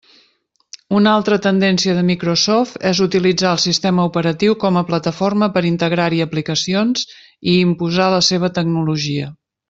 Una 0.99 1.11
altra 1.17 1.37
tendència 1.45 1.93
de 1.97 2.05
Microsoft 2.07 2.79
és 2.93 3.01
utilitzar 3.05 3.51
el 3.57 3.61
sistema 3.65 4.05
operatiu 4.11 4.55
com 4.63 4.79
a 4.81 4.85
plataforma 4.91 5.49
per 5.57 5.63
integrar-hi 5.73 6.23
aplicacions 6.29 7.05
i 7.53 7.59
imposar 7.69 8.09
la 8.19 8.23
seva 8.33 8.51
tecnologia. 8.61 9.29